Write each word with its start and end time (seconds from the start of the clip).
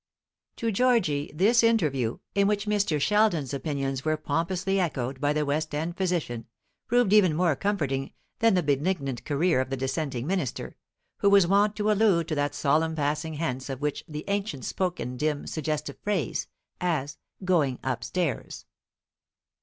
To 0.55 0.71
Georgy 0.71 1.31
this 1.31 1.61
interview, 1.61 2.17
in 2.33 2.47
which 2.47 2.65
Mr. 2.65 2.99
Sheldon's 2.99 3.53
opinions 3.53 4.03
were 4.03 4.17
pompously 4.17 4.79
echoed 4.79 5.21
by 5.21 5.31
the 5.31 5.45
West 5.45 5.75
end 5.75 5.95
physician, 5.95 6.47
proved 6.87 7.13
even 7.13 7.35
more 7.35 7.55
comforting 7.55 8.11
than 8.39 8.55
the 8.55 8.63
benignant 8.63 9.23
career 9.25 9.61
of 9.61 9.69
the 9.69 9.77
Dissenting 9.77 10.25
minister, 10.25 10.75
who 11.17 11.29
was 11.29 11.45
wont 11.45 11.75
to 11.75 11.91
allude 11.91 12.27
to 12.29 12.33
that 12.33 12.55
solemn 12.55 12.95
passing 12.95 13.35
hence 13.35 13.69
of 13.69 13.79
which 13.79 14.03
the 14.07 14.25
ancients 14.27 14.69
spoke 14.69 14.99
in 14.99 15.17
dim 15.17 15.45
suggestive 15.45 15.99
phrase, 15.99 16.47
as 16.79 17.19
"going 17.45 17.77
upstairs." 17.83 18.65